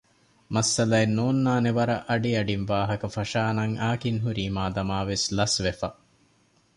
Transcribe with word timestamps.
މައްސަލައެއް 0.53 1.15
ނޯންނާނެވަރަށް 1.17 2.05
އަޑިއަޑިން 2.07 2.65
ވާހަކަ 2.71 3.07
ފަށާނަން 3.15 3.75
އާކިން 3.81 4.19
ހުރީ 4.23 4.43
މާދަމާވެސް 4.57 5.25
ލަސްވެފަ 5.37 5.89